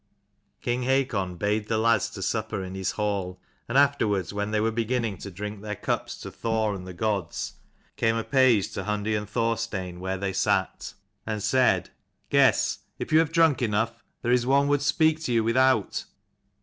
King 0.61 0.81
Hakon 0.81 1.35
bade 1.35 1.67
the 1.67 1.77
lads 1.77 2.09
to 2.09 2.23
supper 2.23 2.63
in 2.63 2.73
his 2.73 2.93
hall; 2.93 3.39
and 3.69 3.77
afterwards, 3.77 4.33
when 4.33 4.49
they 4.49 4.59
were 4.59 4.71
beginning 4.71 5.19
to 5.19 5.29
drink 5.29 5.61
their 5.61 5.75
cups 5.75 6.17
to 6.21 6.31
Thor 6.31 6.73
and 6.73 6.87
the 6.87 6.93
gods, 6.95 7.53
came 7.97 8.15
a 8.15 8.23
page 8.23 8.71
to 8.71 8.85
Hundi 8.85 9.15
and 9.15 9.29
Thorstein 9.29 9.99
where 9.99 10.17
they 10.17 10.33
sat, 10.33 10.95
187 11.25 11.33
and 11.33 11.43
said," 11.43 11.89
Guests, 12.31 12.79
if 12.97 13.13
you 13.13 13.19
have 13.19 13.31
drunk 13.31 13.61
enough, 13.61 14.03
there 14.23 14.31
is 14.31 14.43
one 14.47 14.67
would 14.69 14.81
speak 14.81 15.21
to 15.25 15.31
you 15.33 15.43
without." 15.43 16.05